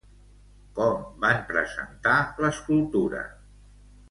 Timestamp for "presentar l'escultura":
1.51-3.23